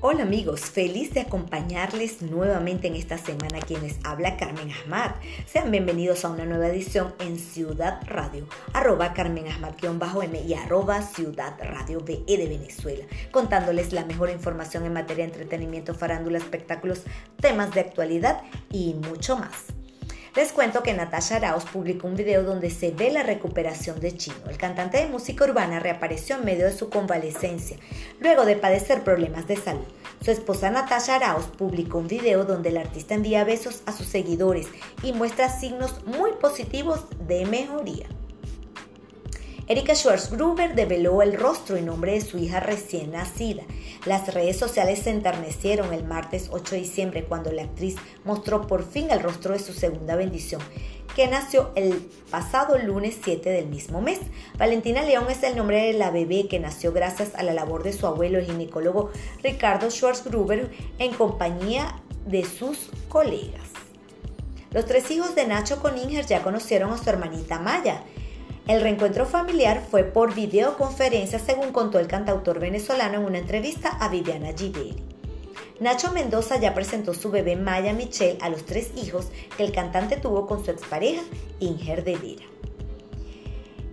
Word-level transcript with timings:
Hola 0.00 0.22
amigos, 0.22 0.60
feliz 0.60 1.12
de 1.12 1.22
acompañarles 1.22 2.22
nuevamente 2.22 2.86
en 2.86 2.94
esta 2.94 3.18
semana 3.18 3.58
quienes 3.58 3.98
habla 4.04 4.36
Carmen 4.36 4.70
Ahmad. 4.70 5.10
Sean 5.44 5.72
bienvenidos 5.72 6.24
a 6.24 6.28
una 6.28 6.44
nueva 6.44 6.68
edición 6.68 7.16
en 7.18 7.36
Ciudad 7.36 8.00
Radio, 8.06 8.46
arroba 8.72 9.12
Carmen 9.12 9.48
Ahmad-M 9.48 10.40
y 10.40 10.54
arroba 10.54 11.02
Ciudad 11.02 11.56
Radio 11.58 11.98
BE 11.98 12.22
de 12.28 12.46
Venezuela, 12.46 13.06
contándoles 13.32 13.92
la 13.92 14.04
mejor 14.04 14.30
información 14.30 14.86
en 14.86 14.92
materia 14.92 15.26
de 15.26 15.32
entretenimiento, 15.32 15.96
farándula, 15.96 16.38
espectáculos, 16.38 17.02
temas 17.40 17.74
de 17.74 17.80
actualidad 17.80 18.42
y 18.70 18.94
mucho 18.94 19.36
más. 19.36 19.77
Les 20.36 20.52
cuento 20.52 20.82
que 20.82 20.92
Natasha 20.92 21.36
Arauz 21.36 21.64
publicó 21.64 22.06
un 22.06 22.14
video 22.14 22.42
donde 22.42 22.70
se 22.70 22.90
ve 22.90 23.10
la 23.10 23.22
recuperación 23.22 23.98
de 23.98 24.16
Chino. 24.16 24.36
El 24.48 24.58
cantante 24.58 24.98
de 24.98 25.06
música 25.06 25.44
urbana 25.44 25.80
reapareció 25.80 26.36
en 26.36 26.44
medio 26.44 26.66
de 26.66 26.76
su 26.76 26.90
convalecencia, 26.90 27.78
luego 28.20 28.44
de 28.44 28.56
padecer 28.56 29.02
problemas 29.02 29.48
de 29.48 29.56
salud. 29.56 29.86
Su 30.22 30.30
esposa 30.30 30.70
Natasha 30.70 31.16
Arauz 31.16 31.46
publicó 31.46 31.98
un 31.98 32.08
video 32.08 32.44
donde 32.44 32.68
el 32.68 32.76
artista 32.76 33.14
envía 33.14 33.44
besos 33.44 33.82
a 33.86 33.92
sus 33.92 34.06
seguidores 34.06 34.66
y 35.02 35.12
muestra 35.12 35.48
signos 35.48 36.04
muy 36.04 36.32
positivos 36.32 37.06
de 37.26 37.46
mejoría. 37.46 38.06
Erika 39.68 39.94
Schwarzgruber 39.94 40.74
develó 40.74 41.20
el 41.20 41.34
rostro 41.34 41.76
y 41.76 41.82
nombre 41.82 42.12
de 42.12 42.22
su 42.22 42.38
hija 42.38 42.58
recién 42.58 43.12
nacida. 43.12 43.64
Las 44.06 44.32
redes 44.32 44.56
sociales 44.56 45.00
se 45.00 45.10
enternecieron 45.10 45.92
el 45.92 46.04
martes 46.04 46.48
8 46.50 46.74
de 46.74 46.80
diciembre 46.80 47.24
cuando 47.24 47.52
la 47.52 47.64
actriz 47.64 47.96
mostró 48.24 48.66
por 48.66 48.82
fin 48.82 49.10
el 49.10 49.20
rostro 49.20 49.52
de 49.52 49.58
su 49.58 49.74
segunda 49.74 50.16
bendición, 50.16 50.62
que 51.14 51.26
nació 51.26 51.70
el 51.74 52.08
pasado 52.30 52.78
lunes 52.78 53.18
7 53.22 53.50
del 53.50 53.66
mismo 53.66 54.00
mes. 54.00 54.20
Valentina 54.56 55.02
León 55.02 55.26
es 55.28 55.42
el 55.42 55.54
nombre 55.54 55.82
de 55.82 55.92
la 55.92 56.10
bebé 56.10 56.48
que 56.48 56.58
nació 56.58 56.92
gracias 56.92 57.34
a 57.34 57.42
la 57.42 57.52
labor 57.52 57.82
de 57.82 57.92
su 57.92 58.06
abuelo, 58.06 58.38
el 58.38 58.46
ginecólogo 58.46 59.10
Ricardo 59.42 59.90
Schwarzgruber, 59.90 60.70
en 60.98 61.12
compañía 61.12 61.94
de 62.24 62.42
sus 62.46 62.88
colegas. 63.10 63.68
Los 64.70 64.86
tres 64.86 65.10
hijos 65.10 65.34
de 65.34 65.46
Nacho 65.46 65.82
Coninger 65.82 66.24
ya 66.24 66.42
conocieron 66.42 66.90
a 66.90 66.96
su 66.96 67.08
hermanita 67.10 67.58
Maya. 67.58 68.02
El 68.68 68.82
reencuentro 68.82 69.24
familiar 69.24 69.82
fue 69.90 70.04
por 70.04 70.34
videoconferencia, 70.34 71.38
según 71.38 71.72
contó 71.72 71.98
el 71.98 72.06
cantautor 72.06 72.60
venezolano 72.60 73.16
en 73.16 73.24
una 73.24 73.38
entrevista 73.38 73.88
a 73.88 74.10
Viviana 74.10 74.52
Gidelli. 74.54 74.94
Nacho 75.80 76.12
Mendoza 76.12 76.60
ya 76.60 76.74
presentó 76.74 77.14
su 77.14 77.30
bebé 77.30 77.56
Maya 77.56 77.94
Michelle 77.94 78.36
a 78.42 78.50
los 78.50 78.66
tres 78.66 78.90
hijos 78.94 79.28
que 79.56 79.64
el 79.64 79.72
cantante 79.72 80.18
tuvo 80.18 80.46
con 80.46 80.62
su 80.62 80.70
expareja 80.70 81.22
Inger 81.60 82.04
de 82.04 82.16
Vera. 82.16 82.44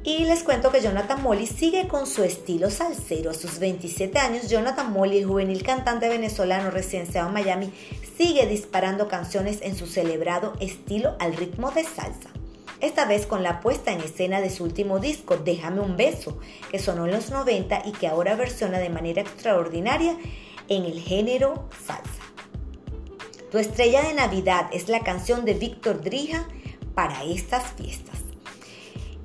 Y 0.03 0.25
les 0.25 0.43
cuento 0.43 0.73
que 0.73 0.81
Jonathan 0.81 1.23
Molly 1.23 1.47
sigue 1.47 1.87
con 1.87 2.05
su 2.05 2.23
estilo 2.25 2.69
salsero. 2.69 3.31
A 3.31 3.33
sus 3.33 3.59
27 3.59 4.19
años, 4.19 4.49
Jonathan 4.49 4.91
Molly, 4.91 5.19
el 5.19 5.25
juvenil 5.25 5.63
cantante 5.63 6.09
venezolano 6.09 6.69
residenciado 6.69 7.29
en 7.29 7.33
Miami, 7.33 7.73
sigue 8.17 8.45
disparando 8.45 9.07
canciones 9.07 9.59
en 9.61 9.77
su 9.77 9.87
celebrado 9.87 10.51
estilo 10.59 11.15
al 11.19 11.37
ritmo 11.37 11.71
de 11.71 11.85
salsa 11.85 12.34
esta 12.85 13.05
vez 13.05 13.25
con 13.25 13.43
la 13.43 13.59
puesta 13.61 13.91
en 13.91 14.01
escena 14.01 14.41
de 14.41 14.49
su 14.49 14.63
último 14.63 14.99
disco, 14.99 15.37
Déjame 15.37 15.81
un 15.81 15.97
beso, 15.97 16.39
que 16.71 16.79
sonó 16.79 17.05
en 17.05 17.11
los 17.11 17.29
90 17.29 17.83
y 17.85 17.91
que 17.91 18.07
ahora 18.07 18.35
versiona 18.35 18.79
de 18.79 18.89
manera 18.89 19.21
extraordinaria 19.21 20.17
en 20.69 20.85
el 20.85 20.99
género 20.99 21.67
salsa. 21.85 22.09
Tu 23.51 23.57
estrella 23.57 24.01
de 24.03 24.13
Navidad 24.13 24.67
es 24.73 24.89
la 24.89 25.01
canción 25.01 25.45
de 25.45 25.53
Víctor 25.53 26.01
Drija 26.01 26.47
para 26.93 27.23
estas 27.23 27.73
fiestas. 27.73 28.19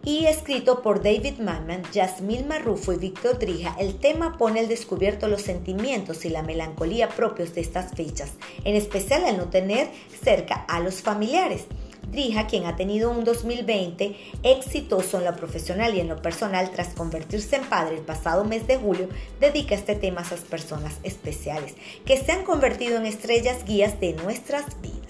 Y 0.03 0.25
escrito 0.27 0.81
por 0.81 1.03
David 1.03 1.41
Manman, 1.41 1.83
Jasmine 1.93 2.45
Marrufo 2.45 2.93
y 2.93 2.97
Víctor 2.97 3.39
Drija, 3.39 3.77
el 3.79 3.99
tema 3.99 4.39
pone 4.39 4.61
al 4.61 4.69
descubierto 4.69 5.29
los 5.29 5.43
sentimientos 5.43 6.25
y 6.25 6.31
la 6.31 6.43
melancolía 6.43 7.11
propios 7.11 7.55
de 7.55 7.61
estas 7.61 7.93
fechas, 7.93 8.33
en 8.65 8.77
especial 8.77 9.25
al 9.27 9.37
no 9.37 9.51
tener 9.51 9.91
cerca 10.23 10.65
a 10.69 10.81
los 10.81 11.03
familiares. 11.03 11.67
Drija, 12.11 12.49
quien 12.49 12.67
ha 12.67 12.75
tenido 12.75 13.11
un 13.11 13.25
2020 13.25 14.17
exitoso 14.43 15.19
en 15.19 15.25
lo 15.25 15.37
profesional 15.37 15.95
y 15.95 16.01
en 16.01 16.09
lo 16.09 16.21
personal 16.21 16.71
tras 16.73 16.89
convertirse 16.89 17.57
en 17.57 17.65
padre 17.65 17.97
el 17.97 18.03
pasado 18.03 18.45
mes 18.45 18.67
de 18.67 18.77
julio, 18.77 19.09
dedica 19.39 19.77
este 19.77 19.95
tema 19.95 20.21
a 20.21 20.25
esas 20.25 20.41
personas 20.41 20.95
especiales 21.05 21.75
que 22.05 22.17
se 22.17 22.33
han 22.33 22.45
convertido 22.45 22.97
en 22.97 23.07
estrellas 23.07 23.65
guías 23.65 24.01
de 24.01 24.15
nuestras 24.15 24.81
vidas. 24.83 25.01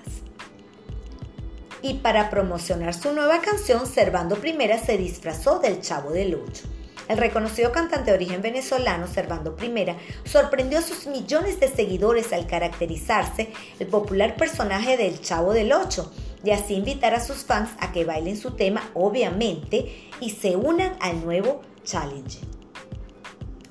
Y 1.80 1.94
para 1.94 2.28
promocionar 2.28 2.92
su 2.92 3.14
nueva 3.14 3.40
canción, 3.40 3.86
Servando 3.86 4.36
Primera 4.36 4.78
se 4.78 4.98
disfrazó 4.98 5.58
del 5.58 5.80
Chavo 5.80 6.10
del 6.10 6.34
Ocho. 6.34 6.64
El 7.08 7.16
reconocido 7.16 7.72
cantante 7.72 8.10
de 8.10 8.16
origen 8.16 8.42
venezolano, 8.42 9.06
Servando 9.08 9.56
Primera, 9.56 9.96
sorprendió 10.24 10.78
a 10.78 10.82
sus 10.82 11.06
millones 11.06 11.58
de 11.58 11.68
seguidores 11.68 12.34
al 12.34 12.46
caracterizarse 12.46 13.50
el 13.78 13.86
popular 13.86 14.36
personaje 14.36 14.98
del 14.98 15.20
Chavo 15.20 15.54
del 15.54 15.72
Ocho 15.72 16.12
y 16.44 16.50
así 16.50 16.74
invitar 16.74 17.14
a 17.14 17.20
sus 17.20 17.44
fans 17.44 17.70
a 17.78 17.92
que 17.92 18.04
bailen 18.04 18.36
su 18.36 18.52
tema, 18.52 18.90
obviamente, 18.94 20.08
y 20.20 20.30
se 20.30 20.56
unan 20.56 20.96
al 21.00 21.24
nuevo 21.24 21.62
challenge. 21.84 22.38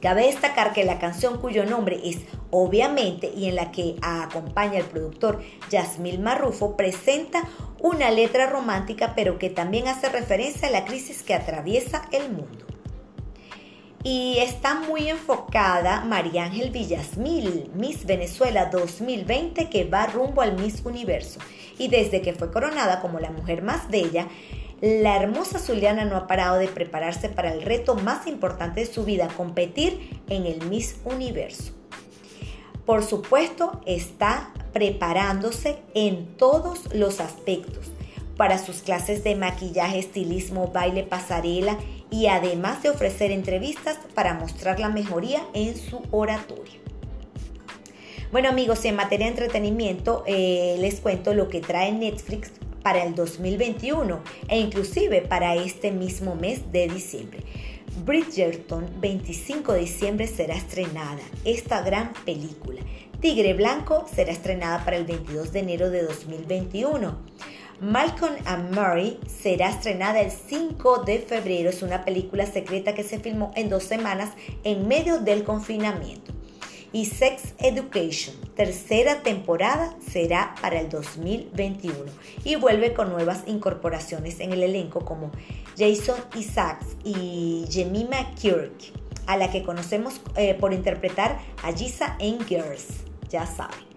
Cabe 0.02 0.28
destacar 0.28 0.74
que 0.74 0.86
la 0.86 0.98
canción 0.98 1.40
cuyo 1.40 1.66
nombre 1.66 2.00
es 2.04 2.20
Obviamente 2.52 3.32
y 3.36 3.48
en 3.48 3.56
la 3.56 3.72
que 3.72 3.96
acompaña 4.02 4.80
el 4.80 4.86
productor 4.86 5.44
Yasmil 5.70 6.20
Marrufo 6.20 6.76
presenta 6.76 7.44
una 7.80 8.10
letra 8.10 8.48
romántica 8.48 9.14
pero 9.16 9.38
que 9.38 9.52
también 9.52 9.88
hace 9.88 10.10
referencia 10.10 10.68
a 10.68 10.72
la 10.72 10.86
crisis 10.86 11.22
que 11.22 11.36
atraviesa 11.36 12.08
el 12.12 12.32
mundo. 12.32 12.69
Y 14.04 14.38
está 14.40 14.76
muy 14.76 15.10
enfocada 15.10 16.06
María 16.06 16.46
Ángel 16.46 16.72
Villasmil, 16.72 17.70
Miss 17.76 18.06
Venezuela 18.06 18.68
2020, 18.68 19.70
que 19.70 19.84
va 19.84 20.08
rumbo 20.08 20.42
al 20.42 20.58
Miss 20.58 20.82
Universo. 20.86 21.42
Y 21.78 21.90
desde 21.90 22.22
que 22.22 22.34
fue 22.34 22.50
coronada 22.50 23.02
como 23.02 23.20
la 23.20 23.30
mujer 23.30 23.62
más 23.62 23.90
bella, 23.90 24.30
la 24.80 25.18
hermosa 25.18 25.60
Zuliana 25.60 26.06
no 26.06 26.16
ha 26.16 26.28
parado 26.28 26.58
de 26.58 26.70
prepararse 26.70 27.28
para 27.28 27.54
el 27.54 27.62
reto 27.62 27.96
más 27.96 28.26
importante 28.26 28.80
de 28.80 28.86
su 28.86 29.04
vida, 29.04 29.28
competir 29.36 30.22
en 30.30 30.46
el 30.46 30.66
Miss 30.68 30.96
Universo. 31.04 31.74
Por 32.86 33.04
supuesto, 33.04 33.82
está 33.86 34.54
preparándose 34.72 35.80
en 35.94 36.38
todos 36.38 36.94
los 36.94 37.20
aspectos 37.20 37.92
para 38.40 38.58
sus 38.58 38.78
clases 38.78 39.22
de 39.26 39.36
maquillaje, 39.36 40.00
estilismo, 40.00 40.68
baile, 40.68 41.04
pasarela 41.04 41.78
y 42.10 42.28
además 42.28 42.82
de 42.82 42.90
ofrecer 42.90 43.32
entrevistas 43.32 44.00
para 44.16 44.34
mostrar 44.34 44.80
la 44.80 44.88
mejoría 44.88 45.42
en 45.54 45.76
su 45.76 46.02
oratoria. 46.10 46.76
Bueno 48.32 48.48
amigos, 48.48 48.86
en 48.86 48.96
materia 48.96 49.26
de 49.26 49.32
entretenimiento 49.32 50.24
eh, 50.26 50.78
les 50.80 51.02
cuento 51.02 51.34
lo 51.34 51.50
que 51.50 51.60
trae 51.60 51.92
Netflix 51.92 52.54
para 52.82 53.04
el 53.04 53.14
2021 53.14 54.22
e 54.48 54.58
inclusive 54.58 55.22
para 55.22 55.56
este 55.56 55.92
mismo 55.92 56.36
mes 56.36 56.72
de 56.72 56.88
diciembre. 56.88 57.42
Bridgerton 58.06 58.88
25 59.02 59.74
de 59.74 59.80
diciembre 59.82 60.28
será 60.28 60.56
estrenada 60.56 61.20
esta 61.44 61.82
gran 61.82 62.14
película. 62.24 62.80
Tigre 63.20 63.54
Blanco 63.54 64.06
será 64.16 64.32
estrenada 64.32 64.86
para 64.86 64.96
el 64.96 65.04
22 65.04 65.52
de 65.52 65.60
enero 65.60 65.90
de 65.90 66.04
2021. 66.04 67.18
Malcolm 67.82 68.36
and 68.46 68.76
Mary 68.76 69.20
será 69.26 69.70
estrenada 69.70 70.20
el 70.20 70.32
5 70.32 71.04
de 71.06 71.20
febrero. 71.20 71.70
Es 71.70 71.82
una 71.82 72.04
película 72.04 72.46
secreta 72.46 72.94
que 72.94 73.04
se 73.04 73.20
filmó 73.20 73.54
en 73.56 73.70
dos 73.70 73.84
semanas 73.84 74.32
en 74.66 74.88
medio 74.88 75.20
del 75.20 75.46
confinamiento. 75.46 76.34
Y 76.92 77.06
Sex 77.06 77.54
Education, 77.60 78.36
tercera 78.56 79.22
temporada, 79.22 79.96
será 80.12 80.56
para 80.62 80.82
el 80.82 80.90
2021 80.90 81.96
y 82.44 82.56
vuelve 82.56 82.94
con 82.94 83.12
nuevas 83.12 83.44
incorporaciones 83.46 84.40
en 84.40 84.52
el 84.52 84.64
elenco 84.64 85.06
como 85.06 85.32
Jason 85.78 86.20
Isaacs 86.36 86.98
y 87.06 87.66
Jemima 87.70 88.34
Kirk, 88.36 88.74
a 89.28 89.38
la 89.38 89.52
que 89.52 89.64
conocemos 89.64 90.20
eh, 90.36 90.56
por 90.56 90.74
interpretar 90.74 91.40
a 91.64 91.72
Giza 91.72 92.18
en 92.20 92.44
Girls, 92.46 92.88
ya 93.30 93.46
saben. 93.46 93.88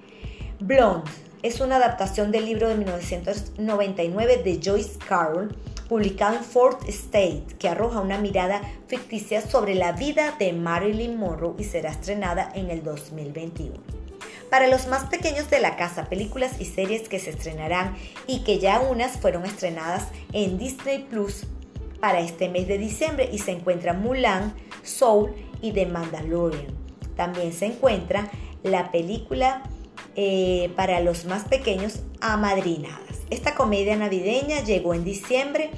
Blonde 0.61 1.11
es 1.43 1.61
una 1.61 1.77
adaptación 1.77 2.31
del 2.31 2.47
libro 2.47 2.69
de 2.69 2.77
1999 2.77 4.43
de 4.45 4.61
Joyce 4.63 4.99
Carol, 4.99 5.55
publicado 5.89 6.37
en 6.37 6.45
Fourth 6.45 6.89
State, 6.89 7.45
que 7.59 7.69
arroja 7.69 8.01
una 8.01 8.19
mirada 8.19 8.63
ficticia 8.87 9.41
sobre 9.41 9.75
la 9.75 9.93
vida 9.93 10.37
de 10.39 10.53
Marilyn 10.53 11.19
Monroe 11.19 11.57
y 11.59 11.65
será 11.65 11.91
estrenada 11.91 12.51
en 12.55 12.71
el 12.71 12.85
2021. 12.85 13.75
Para 14.51 14.69
los 14.69 14.87
más 14.87 15.07
pequeños 15.07 15.51
de 15.51 15.61
la 15.61 15.77
casa, 15.77 16.09
películas 16.09 16.61
y 16.61 16.67
series 16.67 17.09
que 17.09 17.19
se 17.19 17.31
estrenarán 17.31 17.97
y 18.27 18.45
que 18.45 18.59
ya 18.59 18.81
unas 18.81 19.13
fueron 19.17 19.45
estrenadas 19.45 20.09
en 20.33 20.59
Disney 20.59 21.07
Plus 21.11 21.45
para 22.01 22.21
este 22.21 22.49
mes 22.49 22.69
de 22.69 22.79
diciembre 22.79 23.29
y 23.33 23.39
se 23.39 23.53
encuentra 23.53 23.95
Mulan, 23.95 24.55
Soul 24.83 25.35
y 25.61 25.73
The 25.73 25.87
Mandalorian. 25.87 26.67
También 27.17 27.53
se 27.53 27.67
encuentra 27.67 28.31
la 28.63 28.93
película 28.93 29.63
eh, 30.17 30.71
para 30.77 31.01
los 31.01 31.25
más 31.25 31.45
pequeños 31.45 32.01
amadrinadas. 32.21 33.21
Esta 33.31 33.55
comedia 33.55 33.97
navideña 33.97 34.63
llegó 34.63 34.95
en 34.95 35.05
diciembre 35.05 35.71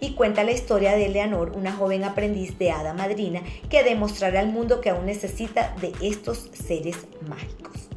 y 0.00 0.14
cuenta 0.14 0.42
la 0.42 0.52
historia 0.52 0.96
de 0.96 1.06
Eleanor, 1.06 1.52
una 1.54 1.72
joven 1.72 2.04
aprendiz 2.04 2.58
de 2.58 2.72
hada 2.72 2.92
madrina 2.92 3.42
que 3.70 3.84
demostrará 3.84 4.40
al 4.40 4.48
mundo 4.48 4.80
que 4.80 4.90
aún 4.90 5.06
necesita 5.06 5.76
de 5.80 5.92
estos 6.00 6.50
seres 6.52 6.96
mágicos. 7.28 7.88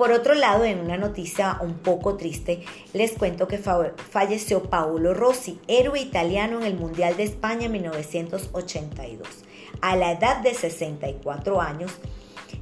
Por 0.00 0.12
otro 0.12 0.32
lado, 0.32 0.64
en 0.64 0.80
una 0.80 0.96
noticia 0.96 1.58
un 1.60 1.74
poco 1.74 2.16
triste, 2.16 2.64
les 2.94 3.12
cuento 3.12 3.46
que 3.46 3.58
falleció 3.58 4.62
Paolo 4.62 5.12
Rossi, 5.12 5.60
héroe 5.68 6.00
italiano 6.00 6.58
en 6.58 6.64
el 6.64 6.74
Mundial 6.74 7.18
de 7.18 7.24
España 7.24 7.68
1982. 7.68 9.28
A 9.82 9.96
la 9.96 10.12
edad 10.12 10.38
de 10.38 10.54
64 10.54 11.60
años, 11.60 11.92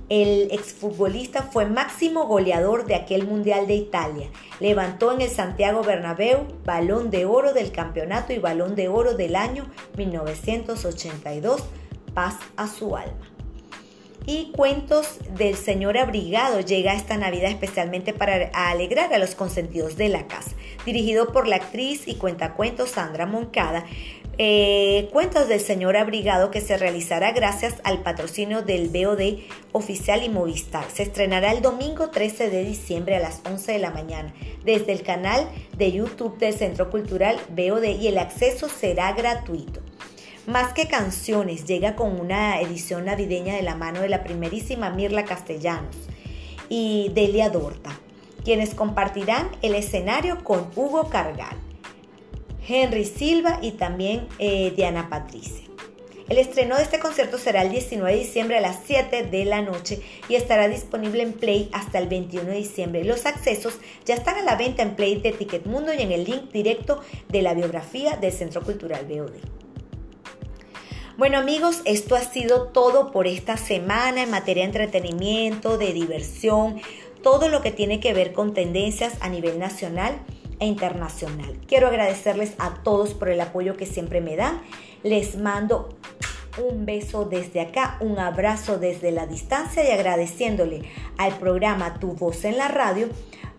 el 0.08 0.50
exfutbolista 0.52 1.43
fue 1.43 1.66
máximo 1.66 2.26
goleador 2.26 2.87
de 2.87 2.94
aquel 2.94 3.26
Mundial 3.26 3.66
de 3.66 3.75
Italia. 3.75 4.28
Levantó 4.60 5.12
en 5.12 5.20
el 5.20 5.31
Santiago 5.31 5.82
Bernabéu 5.82 6.46
balón 6.64 7.10
de 7.10 7.26
oro 7.26 7.52
del 7.52 7.72
campeonato 7.72 8.32
y 8.32 8.38
balón 8.38 8.75
de 8.75 8.88
oro 8.88 9.14
del 9.14 9.37
año 9.37 9.66
1982. 9.96 11.62
Paz 12.14 12.37
a 12.56 12.66
su 12.66 12.96
alma 12.96 13.28
y 14.28 14.52
Cuentos 14.52 15.20
del 15.38 15.56
Señor 15.56 15.96
Abrigado 15.96 16.60
llega 16.60 16.93
esta 16.93 17.16
Navidad 17.16 17.50
especialmente 17.50 18.12
para 18.12 18.50
alegrar 18.52 19.14
a 19.14 19.19
los 19.19 19.34
consentidos 19.34 19.96
de 19.96 20.10
la 20.10 20.26
casa. 20.26 20.50
Dirigido 20.84 21.32
por 21.32 21.49
la 21.49 21.56
actriz 21.56 22.06
y 22.06 22.16
cuentacuentos 22.16 22.90
Sandra 22.90 23.25
Moncada, 23.25 23.87
eh, 24.38 25.08
Cuentos 25.12 25.49
del 25.49 25.61
Señor 25.61 25.96
Abrigado 25.96 26.52
que 26.52 26.61
se 26.61 26.79
realizará 26.79 27.32
gracias 27.32 27.75
al 27.82 28.02
patrocinio 28.02 28.62
del 28.62 28.88
BOD 28.88 29.40
oficial 29.73 30.23
y 30.23 30.29
Movistar. 30.29 30.85
Se 30.93 31.02
estrenará 31.02 31.52
el 31.52 31.61
domingo 31.61 32.11
13 32.11 32.49
de 32.49 32.64
diciembre 32.64 33.17
a 33.17 33.20
las 33.20 33.40
11 33.44 33.73
de 33.73 33.79
la 33.81 33.90
mañana 33.90 34.32
desde 34.64 34.93
el 34.93 35.02
canal 35.02 35.49
de 35.76 35.90
YouTube 35.90 36.38
del 36.38 36.55
Centro 36.55 36.88
Cultural 36.88 37.37
BOD 37.50 37.82
y 38.00 38.06
el 38.06 38.19
acceso 38.19 38.69
será 38.69 39.12
gratuito. 39.12 39.81
Más 40.46 40.73
que 40.73 40.87
canciones, 40.87 41.67
llega 41.67 41.94
con 41.94 42.19
una 42.19 42.61
edición 42.61 43.05
navideña 43.05 43.56
de 43.56 43.62
la 43.62 43.75
mano 43.75 44.00
de 44.00 44.08
la 44.08 44.25
primerísima 44.25 44.88
Mirla 44.88 45.25
Castellanos 45.25 45.96
y 46.69 47.11
Delia 47.12 47.50
Dorta, 47.50 47.91
quienes 48.44 48.75
compartirán 48.75 49.50
el 49.62 49.75
escenario 49.75 50.43
con 50.44 50.69
Hugo 50.75 51.08
Cargal, 51.11 51.56
Henry 52.69 53.05
Silva 53.05 53.59
y 53.62 53.73
también 53.73 54.29
eh, 54.38 54.73
Diana 54.76 55.09
Patricia. 55.09 55.65
El 56.29 56.37
estreno 56.37 56.76
de 56.76 56.82
este 56.82 56.99
concierto 56.99 57.38
será 57.38 57.62
el 57.62 57.70
19 57.70 58.12
de 58.12 58.19
diciembre 58.19 58.59
a 58.59 58.61
las 58.61 58.81
7 58.85 59.23
de 59.23 59.44
la 59.47 59.62
noche 59.62 60.03
y 60.29 60.35
estará 60.35 60.69
disponible 60.69 61.23
en 61.23 61.32
Play 61.32 61.70
hasta 61.73 61.99
el 61.99 62.06
21 62.06 62.50
de 62.50 62.56
diciembre. 62.56 63.05
Los 63.05 63.25
accesos 63.25 63.79
ya 64.05 64.15
están 64.15 64.37
a 64.37 64.43
la 64.43 64.56
venta 64.56 64.82
en 64.82 64.94
Play 64.94 65.17
de 65.20 65.32
Ticketmundo 65.32 65.94
y 65.94 66.03
en 66.03 66.12
el 66.12 66.25
link 66.25 66.53
directo 66.53 67.00
de 67.29 67.41
la 67.41 67.55
biografía 67.55 68.17
del 68.17 68.32
Centro 68.32 68.62
Cultural 68.62 69.06
BOD. 69.06 69.32
Bueno 71.17 71.38
amigos, 71.38 71.81
esto 71.87 72.15
ha 72.15 72.20
sido 72.20 72.69
todo 72.69 73.11
por 73.11 73.26
esta 73.26 73.56
semana 73.56 74.23
en 74.23 74.31
materia 74.31 74.65
de 74.65 74.69
entretenimiento, 74.69 75.79
de 75.79 75.94
diversión, 75.94 76.79
todo 77.23 77.49
lo 77.49 77.62
que 77.62 77.73
tiene 77.73 78.00
que 78.00 78.12
ver 78.12 78.35
con 78.35 78.53
tendencias 78.53 79.15
a 79.20 79.31
nivel 79.31 79.59
nacional 79.59 80.20
e 80.60 80.66
internacional. 80.66 81.58
Quiero 81.66 81.88
agradecerles 81.88 82.55
a 82.58 82.75
todos 82.82 83.14
por 83.14 83.28
el 83.28 83.40
apoyo 83.40 83.76
que 83.76 83.87
siempre 83.87 84.20
me 84.20 84.37
dan. 84.37 84.62
Les 85.02 85.37
mando 85.37 85.88
un 86.58 86.87
beso 86.87 87.25
desde 87.25 87.60
acá, 87.60 87.96
un 88.00 88.19
abrazo 88.19 88.78
desde 88.78 89.12
la 89.12 89.26
distancia 89.26 89.88
y 89.88 89.93
agradeciéndole 89.93 90.82
al 91.16 91.38
programa 91.38 91.99
Tu 92.00 92.14
Voz 92.14 92.44
en 92.44 92.58
la 92.58 92.69
Radio 92.69 93.08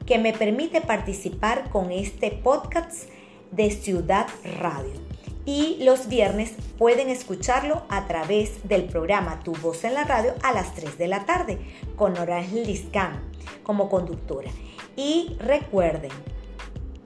que 0.05 0.17
me 0.17 0.33
permite 0.33 0.81
participar 0.81 1.69
con 1.69 1.91
este 1.91 2.31
podcast 2.31 3.09
de 3.51 3.71
Ciudad 3.71 4.27
Radio 4.59 5.09
y 5.45 5.77
los 5.83 6.07
viernes 6.09 6.53
pueden 6.77 7.09
escucharlo 7.09 7.81
a 7.89 8.05
través 8.07 8.67
del 8.67 8.83
programa 8.83 9.39
Tu 9.43 9.53
Voz 9.53 9.83
en 9.83 9.95
la 9.95 10.03
Radio 10.03 10.35
a 10.43 10.51
las 10.53 10.75
3 10.75 10.97
de 10.97 11.07
la 11.07 11.25
tarde 11.25 11.57
con 11.95 12.17
Orange 12.17 12.65
Liscan 12.65 13.23
como 13.63 13.89
conductora. 13.89 14.51
Y 14.95 15.37
recuerden, 15.39 16.11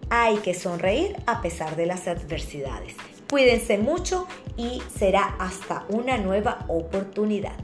hay 0.09 0.37
que 0.37 0.53
sonreír 0.53 1.15
a 1.25 1.41
pesar 1.41 1.75
de 1.75 1.85
las 1.85 2.07
adversidades. 2.07 2.95
Cuídense 3.29 3.77
mucho 3.77 4.27
y 4.57 4.81
será 4.95 5.35
hasta 5.39 5.85
una 5.89 6.17
nueva 6.17 6.65
oportunidad. 6.67 7.55